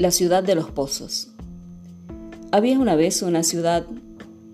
La 0.00 0.12
ciudad 0.12 0.42
de 0.42 0.54
los 0.54 0.70
pozos. 0.70 1.28
Había 2.52 2.78
una 2.78 2.96
vez 2.96 3.20
una 3.20 3.42
ciudad, 3.42 3.84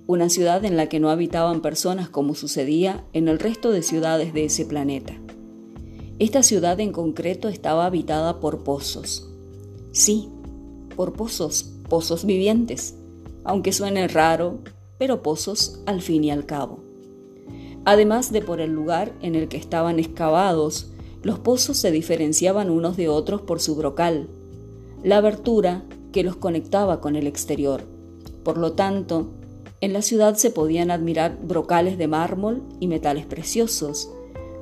una 0.08 0.28
ciudad 0.28 0.64
en 0.64 0.76
la 0.76 0.88
que 0.88 0.98
no 0.98 1.08
habitaban 1.08 1.62
personas 1.62 2.08
como 2.08 2.34
sucedía 2.34 3.04
en 3.12 3.28
el 3.28 3.38
resto 3.38 3.70
de 3.70 3.84
ciudades 3.84 4.34
de 4.34 4.46
ese 4.46 4.64
planeta. 4.64 5.12
Esta 6.18 6.42
ciudad 6.42 6.80
en 6.80 6.90
concreto 6.90 7.48
estaba 7.48 7.86
habitada 7.86 8.40
por 8.40 8.64
pozos. 8.64 9.30
Sí, 9.92 10.28
por 10.96 11.12
pozos, 11.12 11.70
pozos 11.88 12.24
vivientes, 12.24 12.96
aunque 13.44 13.72
suene 13.72 14.08
raro, 14.08 14.58
pero 14.98 15.22
pozos 15.22 15.78
al 15.86 16.02
fin 16.02 16.24
y 16.24 16.32
al 16.32 16.44
cabo. 16.44 16.80
Además 17.84 18.32
de 18.32 18.42
por 18.42 18.60
el 18.60 18.72
lugar 18.72 19.12
en 19.22 19.36
el 19.36 19.46
que 19.46 19.58
estaban 19.58 20.00
excavados, 20.00 20.88
los 21.22 21.38
pozos 21.38 21.76
se 21.76 21.92
diferenciaban 21.92 22.68
unos 22.68 22.96
de 22.96 23.08
otros 23.08 23.42
por 23.42 23.60
su 23.60 23.76
brocal, 23.76 24.26
la 25.02 25.18
abertura 25.18 25.84
que 26.12 26.22
los 26.22 26.36
conectaba 26.36 27.00
con 27.00 27.16
el 27.16 27.26
exterior. 27.26 27.82
Por 28.42 28.58
lo 28.58 28.72
tanto, 28.72 29.32
en 29.80 29.92
la 29.92 30.02
ciudad 30.02 30.36
se 30.36 30.50
podían 30.50 30.90
admirar 30.90 31.38
brocales 31.42 31.98
de 31.98 32.08
mármol 32.08 32.62
y 32.80 32.86
metales 32.86 33.26
preciosos, 33.26 34.10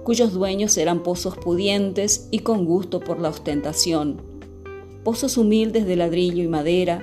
cuyos 0.03 0.33
dueños 0.33 0.77
eran 0.77 1.03
pozos 1.03 1.37
pudientes 1.37 2.29
y 2.31 2.41
con 2.41 2.65
gusto 2.65 3.01
por 3.01 3.21
la 3.21 3.29
ostentación, 3.29 4.21
pozos 5.05 5.37
humildes 5.37 5.87
de 5.87 5.97
ladrillo 5.97 6.43
y 6.43 6.49
madera, 6.49 7.03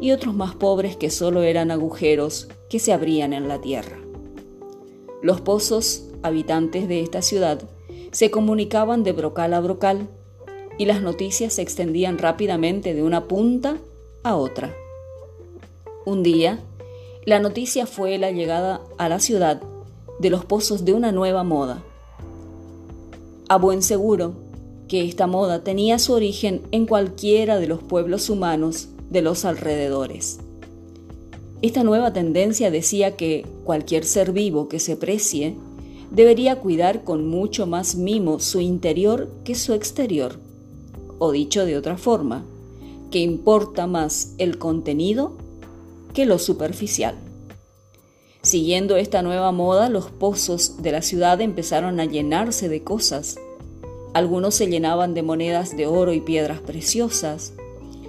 y 0.00 0.12
otros 0.12 0.34
más 0.34 0.54
pobres 0.54 0.96
que 0.96 1.10
solo 1.10 1.42
eran 1.42 1.70
agujeros 1.70 2.48
que 2.70 2.78
se 2.78 2.92
abrían 2.92 3.32
en 3.32 3.48
la 3.48 3.60
tierra. 3.60 3.98
Los 5.22 5.42
pozos, 5.42 6.06
habitantes 6.22 6.88
de 6.88 7.02
esta 7.02 7.20
ciudad, 7.20 7.60
se 8.10 8.30
comunicaban 8.30 9.04
de 9.04 9.12
brocal 9.12 9.52
a 9.52 9.60
brocal, 9.60 10.08
y 10.80 10.86
las 10.86 11.02
noticias 11.02 11.52
se 11.52 11.60
extendían 11.60 12.16
rápidamente 12.16 12.94
de 12.94 13.02
una 13.02 13.28
punta 13.28 13.76
a 14.22 14.34
otra. 14.34 14.74
Un 16.06 16.22
día, 16.22 16.58
la 17.26 17.38
noticia 17.38 17.84
fue 17.84 18.16
la 18.16 18.30
llegada 18.30 18.80
a 18.96 19.10
la 19.10 19.20
ciudad 19.20 19.60
de 20.20 20.30
los 20.30 20.46
pozos 20.46 20.86
de 20.86 20.94
una 20.94 21.12
nueva 21.12 21.44
moda. 21.44 21.82
A 23.50 23.58
buen 23.58 23.82
seguro 23.82 24.32
que 24.88 25.04
esta 25.04 25.26
moda 25.26 25.62
tenía 25.62 25.98
su 25.98 26.14
origen 26.14 26.62
en 26.70 26.86
cualquiera 26.86 27.58
de 27.58 27.66
los 27.66 27.82
pueblos 27.82 28.30
humanos 28.30 28.88
de 29.10 29.20
los 29.20 29.44
alrededores. 29.44 30.38
Esta 31.60 31.84
nueva 31.84 32.14
tendencia 32.14 32.70
decía 32.70 33.18
que 33.18 33.44
cualquier 33.64 34.06
ser 34.06 34.32
vivo 34.32 34.70
que 34.70 34.80
se 34.80 34.96
precie 34.96 35.58
debería 36.10 36.56
cuidar 36.56 37.04
con 37.04 37.28
mucho 37.28 37.66
más 37.66 37.96
mimo 37.96 38.40
su 38.40 38.60
interior 38.60 39.28
que 39.44 39.54
su 39.54 39.74
exterior 39.74 40.38
o 41.20 41.30
dicho 41.30 41.64
de 41.64 41.76
otra 41.76 41.96
forma, 41.96 42.44
que 43.12 43.20
importa 43.20 43.86
más 43.86 44.34
el 44.38 44.58
contenido 44.58 45.36
que 46.12 46.26
lo 46.26 46.38
superficial. 46.40 47.14
Siguiendo 48.42 48.96
esta 48.96 49.20
nueva 49.20 49.52
moda, 49.52 49.90
los 49.90 50.10
pozos 50.10 50.82
de 50.82 50.92
la 50.92 51.02
ciudad 51.02 51.40
empezaron 51.42 52.00
a 52.00 52.06
llenarse 52.06 52.70
de 52.70 52.82
cosas. 52.82 53.36
Algunos 54.14 54.54
se 54.54 54.66
llenaban 54.66 55.12
de 55.12 55.22
monedas 55.22 55.76
de 55.76 55.86
oro 55.86 56.14
y 56.14 56.22
piedras 56.22 56.60
preciosas. 56.60 57.52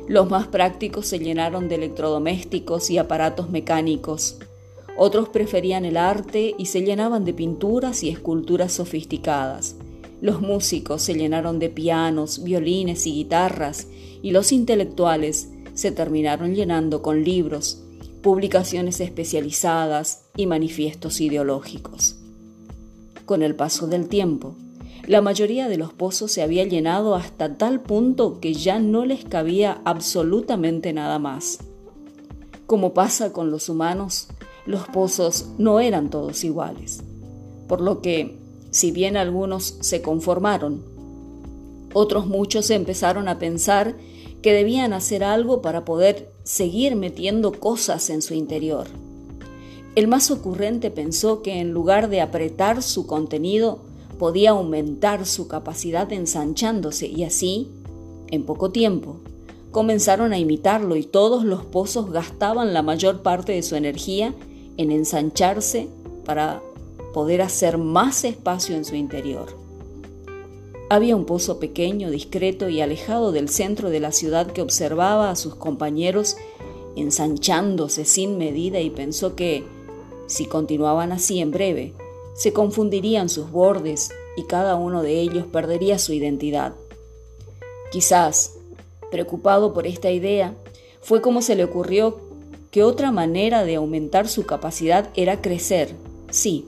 Los 0.08 0.30
más 0.30 0.48
prácticos 0.48 1.06
se 1.06 1.20
llenaron 1.20 1.68
de 1.68 1.76
electrodomésticos 1.76 2.90
y 2.90 2.98
aparatos 2.98 3.50
mecánicos. 3.50 4.38
Otros 4.96 5.28
preferían 5.28 5.84
el 5.84 5.98
arte 5.98 6.56
y 6.58 6.68
se 6.68 6.82
llenaban 6.82 7.26
de 7.26 7.34
pinturas 7.34 8.02
y 8.04 8.10
esculturas 8.10 8.72
sofisticadas. 8.72 9.76
Los 10.22 10.40
músicos 10.40 11.02
se 11.02 11.16
llenaron 11.16 11.58
de 11.58 11.70
pianos, 11.70 12.44
violines 12.44 13.08
y 13.08 13.14
guitarras, 13.14 13.88
y 14.22 14.32
los 14.32 14.52
intelectuales 14.52 15.50
se 15.74 15.92
terminaron 15.92 16.54
llenando 16.54 17.02
con 17.02 17.24
libros, 17.24 17.82
publicaciones 18.22 19.00
especializadas 19.00 20.26
y 20.38 20.46
manifiestos 20.46 21.20
ideológicos. 21.22 22.18
Con 23.26 23.42
el 23.42 23.56
paso 23.56 23.88
del 23.88 24.08
tiempo, 24.08 24.56
la 25.08 25.22
mayoría 25.22 25.68
de 25.68 25.78
los 25.78 25.92
pozos 25.94 26.32
se 26.32 26.44
había 26.44 26.66
llenado 26.66 27.16
hasta 27.16 27.58
tal 27.58 27.82
punto 27.82 28.40
que 28.40 28.54
ya 28.54 28.80
no 28.80 29.06
les 29.06 29.26
cabía 29.26 29.82
absolutamente 29.86 30.94
nada 30.94 31.18
más. 31.18 31.60
Como 32.68 32.94
pasa 32.94 33.34
con 33.34 33.50
los 33.50 33.70
humanos, 33.70 34.28
los 34.68 34.88
pozos 34.88 35.48
no 35.58 35.80
eran 35.80 36.12
todos 36.12 36.44
iguales, 36.44 37.02
por 37.68 37.82
lo 37.82 38.02
que 38.02 38.41
si 38.72 38.92
bien 38.92 39.18
algunos 39.18 39.78
se 39.82 40.02
conformaron, 40.02 40.84
otros 41.94 42.26
muchos 42.26 42.70
empezaron 42.70 43.28
a 43.28 43.38
pensar 43.38 43.96
que 44.42 44.54
debían 44.54 44.94
hacer 44.94 45.24
algo 45.24 45.62
para 45.62 45.86
poder 45.86 46.32
seguir 46.44 46.96
metiendo 46.96 47.52
cosas 47.52 48.10
en 48.10 48.22
su 48.22 48.34
interior. 48.34 48.88
El 49.96 50.08
más 50.08 50.32
ocurrente 50.32 50.90
pensó 50.90 51.42
que 51.42 51.60
en 51.60 51.72
lugar 51.72 52.10
de 52.10 52.22
apretar 52.22 52.82
su 52.82 53.06
contenido, 53.06 53.80
podía 54.18 54.52
aumentar 54.52 55.26
su 55.26 55.48
capacidad 55.48 56.12
ensanchándose 56.14 57.08
y 57.08 57.24
así, 57.24 57.72
en 58.30 58.46
poco 58.46 58.72
tiempo, 58.72 59.20
comenzaron 59.72 60.32
a 60.32 60.38
imitarlo 60.38 60.96
y 60.96 61.04
todos 61.04 61.44
los 61.44 61.66
pozos 61.66 62.12
gastaban 62.12 62.74
la 62.74 62.84
mayor 62.84 63.22
parte 63.22 63.54
de 63.54 63.64
su 63.64 63.76
energía 63.76 64.34
en 64.78 64.92
ensancharse 64.92 65.88
para 66.24 66.62
poder 67.14 67.42
hacer 67.42 67.78
más 67.78 68.24
espacio 68.24 68.76
en 68.76 68.86
su 68.86 68.96
interior. 68.96 69.56
Había 70.90 71.16
un 71.16 71.26
pozo 71.26 71.60
pequeño, 71.60 72.10
discreto 72.10 72.68
y 72.68 72.82
alejado 72.82 73.32
del 73.32 73.50
centro 73.50 73.90
de 73.90 74.02
la 74.02 74.12
ciudad 74.12 74.48
que 74.48 74.62
observaba 74.62 75.30
a 75.30 75.36
sus 75.36 75.56
compañeros 75.56 76.36
ensanchándose 76.96 78.06
sin 78.06 78.38
medida 78.38 78.80
y 78.82 78.90
pensó 78.90 79.36
que, 79.36 79.64
si 80.28 80.46
continuaban 80.46 81.12
así 81.12 81.40
en 81.40 81.52
breve, 81.52 81.94
se 82.34 82.54
confundirían 82.54 83.30
sus 83.30 83.52
bordes 83.52 84.10
y 84.36 84.44
cada 84.44 84.76
uno 84.76 85.02
de 85.02 85.20
ellos 85.20 85.46
perdería 85.46 85.98
su 86.00 86.14
identidad. 86.14 86.74
Quizás, 87.92 88.58
preocupado 89.12 89.74
por 89.74 89.88
esta 89.88 90.12
idea, 90.12 90.56
fue 91.02 91.22
como 91.22 91.42
se 91.42 91.56
le 91.56 91.64
ocurrió 91.64 92.20
que 92.72 92.84
otra 92.84 93.12
manera 93.12 93.64
de 93.64 93.76
aumentar 93.76 94.28
su 94.28 94.46
capacidad 94.46 95.10
era 95.16 95.42
crecer, 95.42 95.96
sí, 96.30 96.68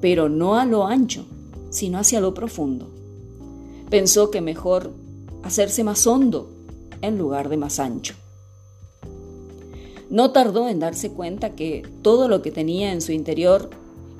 pero 0.00 0.28
no 0.28 0.56
a 0.56 0.64
lo 0.64 0.86
ancho, 0.86 1.26
sino 1.70 1.98
hacia 1.98 2.20
lo 2.20 2.34
profundo. 2.34 2.88
Pensó 3.90 4.30
que 4.30 4.40
mejor 4.40 4.92
hacerse 5.42 5.84
más 5.84 6.06
hondo 6.06 6.50
en 7.02 7.18
lugar 7.18 7.48
de 7.48 7.56
más 7.56 7.78
ancho. 7.78 8.14
No 10.10 10.30
tardó 10.30 10.68
en 10.68 10.78
darse 10.78 11.10
cuenta 11.10 11.54
que 11.54 11.82
todo 12.02 12.28
lo 12.28 12.42
que 12.42 12.50
tenía 12.50 12.92
en 12.92 13.00
su 13.00 13.12
interior 13.12 13.70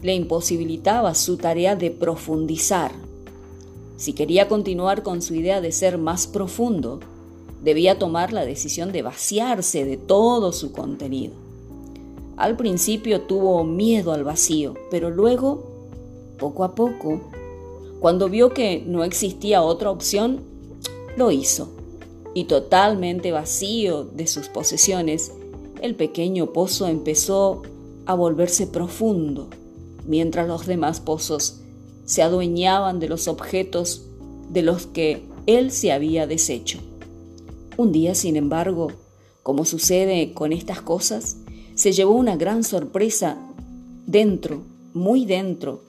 le 0.02 0.14
imposibilitaba 0.14 1.14
su 1.14 1.36
tarea 1.36 1.76
de 1.76 1.90
profundizar. 1.90 2.92
Si 3.96 4.12
quería 4.12 4.48
continuar 4.48 5.02
con 5.02 5.22
su 5.22 5.34
idea 5.34 5.60
de 5.60 5.72
ser 5.72 5.98
más 5.98 6.26
profundo, 6.26 7.00
debía 7.62 7.98
tomar 7.98 8.32
la 8.32 8.44
decisión 8.44 8.92
de 8.92 9.02
vaciarse 9.02 9.84
de 9.84 9.96
todo 9.96 10.52
su 10.52 10.72
contenido. 10.72 11.43
Al 12.36 12.56
principio 12.56 13.22
tuvo 13.22 13.64
miedo 13.64 14.12
al 14.12 14.24
vacío, 14.24 14.74
pero 14.90 15.10
luego 15.10 15.74
poco 16.38 16.64
a 16.64 16.74
poco, 16.74 17.20
cuando 18.00 18.28
vio 18.28 18.52
que 18.52 18.82
no 18.86 19.04
existía 19.04 19.62
otra 19.62 19.90
opción, 19.90 20.40
lo 21.16 21.30
hizo. 21.30 21.68
Y 22.34 22.44
totalmente 22.44 23.30
vacío 23.30 24.04
de 24.04 24.26
sus 24.26 24.48
posesiones, 24.48 25.32
el 25.80 25.94
pequeño 25.94 26.52
pozo 26.52 26.88
empezó 26.88 27.62
a 28.06 28.14
volverse 28.14 28.66
profundo, 28.66 29.48
mientras 30.04 30.48
los 30.48 30.66
demás 30.66 31.00
pozos 31.00 31.60
se 32.04 32.22
adueñaban 32.22 32.98
de 33.00 33.08
los 33.08 33.28
objetos 33.28 34.06
de 34.50 34.62
los 34.62 34.86
que 34.86 35.22
él 35.46 35.70
se 35.70 35.92
había 35.92 36.26
deshecho. 36.26 36.78
Un 37.76 37.92
día, 37.92 38.14
sin 38.14 38.36
embargo, 38.36 38.88
como 39.42 39.64
sucede 39.64 40.32
con 40.32 40.52
estas 40.52 40.80
cosas, 40.80 41.36
se 41.74 41.92
llevó 41.92 42.12
una 42.12 42.36
gran 42.36 42.64
sorpresa 42.64 43.36
dentro, 44.06 44.62
muy 44.92 45.26
dentro 45.26 45.82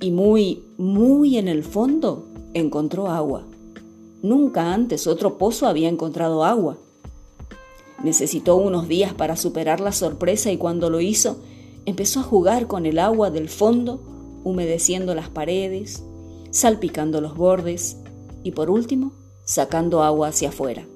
y 0.00 0.10
muy, 0.10 0.64
muy 0.78 1.36
en 1.36 1.48
el 1.48 1.62
fondo 1.62 2.26
encontró 2.54 3.08
agua. 3.08 3.42
Nunca 4.22 4.72
antes 4.72 5.06
otro 5.06 5.36
pozo 5.36 5.66
había 5.66 5.88
encontrado 5.88 6.44
agua. 6.44 6.78
Necesitó 8.02 8.56
unos 8.56 8.88
días 8.88 9.12
para 9.14 9.36
superar 9.36 9.80
la 9.80 9.92
sorpresa 9.92 10.50
y 10.50 10.56
cuando 10.56 10.90
lo 10.90 11.00
hizo, 11.00 11.38
empezó 11.84 12.20
a 12.20 12.24
jugar 12.24 12.66
con 12.66 12.86
el 12.86 12.98
agua 12.98 13.30
del 13.30 13.48
fondo, 13.48 14.00
humedeciendo 14.42 15.14
las 15.14 15.28
paredes, 15.28 16.02
salpicando 16.50 17.20
los 17.20 17.36
bordes 17.36 17.98
y 18.42 18.52
por 18.52 18.70
último, 18.70 19.12
sacando 19.44 20.02
agua 20.02 20.28
hacia 20.28 20.48
afuera. 20.48 20.86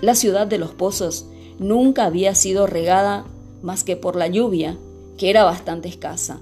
La 0.00 0.14
ciudad 0.16 0.46
de 0.48 0.58
los 0.58 0.72
pozos 0.72 1.26
nunca 1.62 2.04
había 2.04 2.34
sido 2.34 2.66
regada 2.66 3.24
más 3.62 3.84
que 3.84 3.96
por 3.96 4.16
la 4.16 4.26
lluvia, 4.26 4.76
que 5.16 5.30
era 5.30 5.44
bastante 5.44 5.88
escasa. 5.88 6.40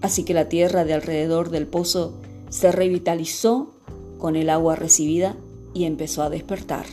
Así 0.00 0.24
que 0.24 0.34
la 0.34 0.48
tierra 0.48 0.84
de 0.84 0.94
alrededor 0.94 1.50
del 1.50 1.66
pozo 1.66 2.14
se 2.50 2.70
revitalizó 2.72 3.70
con 4.18 4.36
el 4.36 4.50
agua 4.50 4.76
recibida 4.76 5.34
y 5.72 5.84
empezó 5.84 6.22
a 6.22 6.30
despertar. 6.30 6.86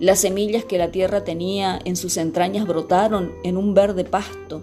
Las 0.00 0.20
semillas 0.20 0.64
que 0.64 0.78
la 0.78 0.92
tierra 0.92 1.24
tenía 1.24 1.78
en 1.84 1.96
sus 1.96 2.16
entrañas 2.16 2.66
brotaron 2.66 3.32
en 3.42 3.56
un 3.56 3.74
verde 3.74 4.04
pasto, 4.04 4.62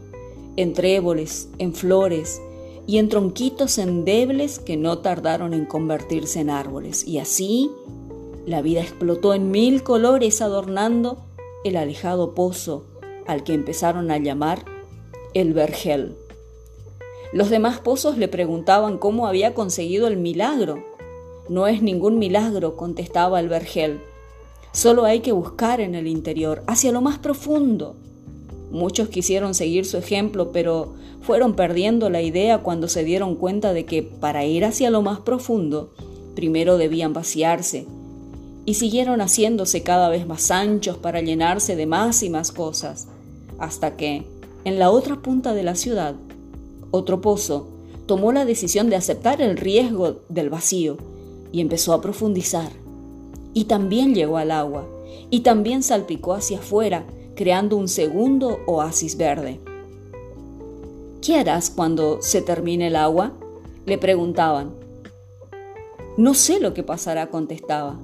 en 0.55 0.73
tréboles, 0.73 1.49
en 1.57 1.73
flores 1.73 2.41
y 2.87 2.99
en 2.99 3.09
tronquitos 3.09 3.77
endebles 3.77 4.59
que 4.59 4.77
no 4.77 4.99
tardaron 4.99 5.53
en 5.53 5.65
convertirse 5.65 6.39
en 6.39 6.49
árboles. 6.49 7.05
Y 7.05 7.19
así 7.19 7.69
la 8.45 8.61
vida 8.61 8.81
explotó 8.81 9.33
en 9.33 9.51
mil 9.51 9.83
colores 9.83 10.41
adornando 10.41 11.25
el 11.63 11.77
alejado 11.77 12.35
pozo 12.35 12.85
al 13.25 13.43
que 13.43 13.53
empezaron 13.53 14.11
a 14.11 14.17
llamar 14.17 14.65
el 15.33 15.53
vergel. 15.53 16.15
Los 17.33 17.49
demás 17.49 17.79
pozos 17.79 18.17
le 18.17 18.27
preguntaban 18.27 18.97
cómo 18.97 19.27
había 19.27 19.53
conseguido 19.53 20.07
el 20.07 20.17
milagro. 20.17 20.83
No 21.49 21.67
es 21.67 21.81
ningún 21.81 22.19
milagro, 22.19 22.75
contestaba 22.77 23.39
el 23.39 23.49
vergel. 23.49 23.99
Solo 24.71 25.05
hay 25.05 25.21
que 25.21 25.31
buscar 25.31 25.81
en 25.81 25.95
el 25.95 26.07
interior, 26.07 26.63
hacia 26.67 26.91
lo 26.91 27.01
más 27.01 27.17
profundo. 27.17 27.95
Muchos 28.71 29.09
quisieron 29.09 29.55
seguir 29.55 29.85
su 29.85 29.97
ejemplo, 29.97 30.51
pero 30.51 30.93
fueron 31.21 31.55
perdiendo 31.55 32.09
la 32.09 32.21
idea 32.21 32.59
cuando 32.59 32.87
se 32.87 33.03
dieron 33.03 33.35
cuenta 33.35 33.73
de 33.73 33.85
que 33.85 34.03
para 34.03 34.45
ir 34.45 34.65
hacia 34.65 34.89
lo 34.89 35.01
más 35.01 35.19
profundo, 35.19 35.93
primero 36.35 36.77
debían 36.77 37.13
vaciarse, 37.13 37.87
y 38.65 38.73
siguieron 38.75 39.21
haciéndose 39.21 39.83
cada 39.83 40.09
vez 40.09 40.27
más 40.27 40.49
anchos 40.51 40.97
para 40.97 41.21
llenarse 41.21 41.75
de 41.75 41.85
más 41.85 42.23
y 42.23 42.29
más 42.29 42.51
cosas, 42.51 43.07
hasta 43.59 43.95
que, 43.95 44.25
en 44.63 44.79
la 44.79 44.89
otra 44.89 45.21
punta 45.21 45.53
de 45.53 45.63
la 45.63 45.75
ciudad, 45.75 46.15
otro 46.91 47.21
pozo 47.21 47.67
tomó 48.07 48.31
la 48.31 48.45
decisión 48.45 48.89
de 48.89 48.95
aceptar 48.95 49.41
el 49.41 49.57
riesgo 49.57 50.21
del 50.29 50.49
vacío 50.49 50.97
y 51.51 51.61
empezó 51.61 51.93
a 51.93 52.01
profundizar. 52.01 52.71
Y 53.53 53.65
también 53.65 54.13
llegó 54.13 54.37
al 54.37 54.51
agua, 54.51 54.87
y 55.29 55.41
también 55.41 55.83
salpicó 55.83 56.33
hacia 56.33 56.59
afuera, 56.59 57.05
creando 57.35 57.77
un 57.77 57.87
segundo 57.87 58.59
oasis 58.65 59.17
verde. 59.17 59.59
¿Qué 61.21 61.37
harás 61.37 61.69
cuando 61.69 62.21
se 62.21 62.41
termine 62.41 62.87
el 62.87 62.95
agua? 62.95 63.33
le 63.85 63.97
preguntaban. 63.99 64.73
No 66.17 66.33
sé 66.33 66.59
lo 66.59 66.73
que 66.73 66.81
pasará, 66.81 67.27
contestaba. 67.29 67.99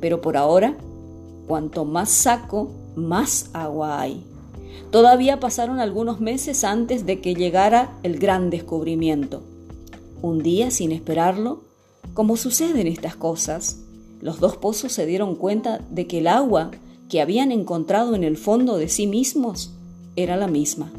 Pero 0.00 0.20
por 0.20 0.36
ahora, 0.36 0.76
cuanto 1.46 1.84
más 1.84 2.10
saco, 2.10 2.70
más 2.96 3.50
agua 3.52 4.00
hay. 4.00 4.24
Todavía 4.90 5.40
pasaron 5.40 5.78
algunos 5.78 6.20
meses 6.20 6.64
antes 6.64 7.06
de 7.06 7.20
que 7.20 7.34
llegara 7.34 7.96
el 8.02 8.18
gran 8.18 8.50
descubrimiento. 8.50 9.42
Un 10.22 10.42
día, 10.42 10.70
sin 10.70 10.92
esperarlo, 10.92 11.62
como 12.14 12.36
suceden 12.36 12.86
estas 12.86 13.14
cosas, 13.14 13.78
los 14.20 14.40
dos 14.40 14.56
pozos 14.56 14.92
se 14.92 15.06
dieron 15.06 15.36
cuenta 15.36 15.80
de 15.90 16.06
que 16.06 16.18
el 16.18 16.26
agua 16.26 16.70
que 17.08 17.20
habían 17.20 17.52
encontrado 17.52 18.14
en 18.14 18.24
el 18.24 18.36
fondo 18.36 18.76
de 18.76 18.88
sí 18.88 19.06
mismos 19.06 19.72
era 20.16 20.36
la 20.36 20.46
misma. 20.46 20.90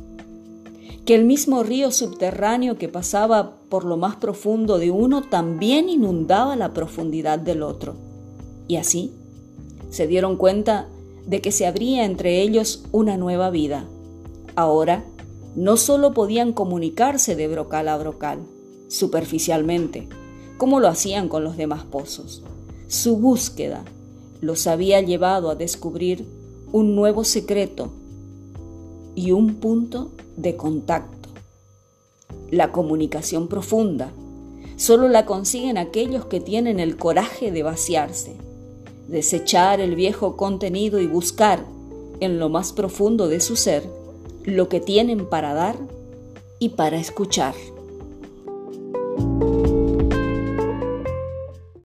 Que 1.06 1.16
el 1.16 1.26
mismo 1.26 1.64
río 1.64 1.92
subterráneo 1.92 2.78
que 2.78 2.88
pasaba 2.88 3.56
por 3.70 3.86
lo 3.86 3.98
más 3.98 4.16
profundo 4.16 4.78
de 4.78 4.92
uno 4.92 5.22
también 5.24 5.90
inundaba 5.90 6.56
la 6.56 6.74
profundidad 6.74 7.40
del 7.40 7.64
otro. 7.64 8.11
Y 8.72 8.78
así 8.78 9.12
se 9.90 10.08
dieron 10.08 10.38
cuenta 10.38 10.88
de 11.26 11.42
que 11.42 11.52
se 11.52 11.68
abría 11.68 12.06
entre 12.06 12.42
ellos 12.42 12.86
una 12.94 13.18
nueva 13.18 13.50
vida. 13.50 13.86
Ahora, 14.56 15.04
no 15.58 15.76
solo 15.76 16.14
podían 16.14 16.54
comunicarse 16.54 17.36
de 17.36 17.50
brocal 17.50 17.90
a 17.90 17.98
brocal, 17.98 18.40
superficialmente, 18.88 20.08
como 20.58 20.80
lo 20.80 20.88
hacían 20.88 21.28
con 21.28 21.44
los 21.44 21.58
demás 21.58 21.84
pozos. 21.84 22.44
Su 22.88 23.18
búsqueda 23.18 23.84
los 24.40 24.68
había 24.68 25.02
llevado 25.02 25.50
a 25.50 25.56
descubrir 25.56 26.26
un 26.72 26.96
nuevo 26.96 27.26
secreto 27.26 27.92
y 29.16 29.32
un 29.32 29.56
punto 29.56 30.14
de 30.38 30.56
contacto. 30.56 31.28
La 32.50 32.72
comunicación 32.72 33.50
profunda 33.50 34.14
solo 34.78 35.10
la 35.10 35.26
consiguen 35.26 35.78
aquellos 35.78 36.24
que 36.28 36.40
tienen 36.40 36.80
el 36.80 36.96
coraje 36.96 37.52
de 37.52 37.64
vaciarse 37.64 38.38
desechar 39.12 39.82
el 39.82 39.96
viejo 39.96 40.38
contenido 40.38 41.00
y 41.02 41.06
buscar 41.06 41.66
en 42.22 42.40
lo 42.40 42.50
más 42.50 42.72
profundo 42.72 43.28
de 43.28 43.42
su 43.42 43.56
ser 43.56 43.84
lo 44.46 44.70
que 44.70 44.80
tienen 44.80 45.28
para 45.28 45.54
dar 45.54 45.78
y 46.60 46.70
para 46.70 46.98
escuchar. 46.98 47.54